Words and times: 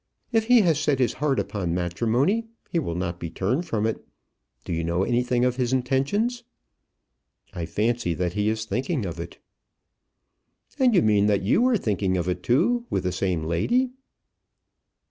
If 0.31 0.45
he 0.45 0.61
has 0.61 0.79
set 0.79 0.97
his 0.97 1.13
heart 1.21 1.39
upon 1.39 1.75
matrimony, 1.75 2.47
he 2.71 2.79
will 2.79 2.95
not 2.95 3.19
be 3.19 3.29
turned 3.29 3.67
from 3.67 3.85
it. 3.85 4.03
Do 4.65 4.73
you 4.73 4.83
know 4.83 5.03
anything 5.03 5.45
of 5.45 5.57
his 5.57 5.73
intentions?" 5.73 6.43
"I 7.53 7.67
fancy 7.67 8.15
that 8.15 8.33
he 8.33 8.49
is 8.49 8.65
thinking 8.65 9.05
of 9.05 9.19
it." 9.19 9.37
"And 10.79 10.95
you 10.95 11.03
mean 11.03 11.27
that 11.27 11.43
you 11.43 11.61
were 11.61 11.77
thinking 11.77 12.17
of 12.17 12.27
it, 12.27 12.41
too, 12.41 12.87
with 12.89 13.03
the 13.03 13.11
same 13.11 13.43
lady." 13.43 13.91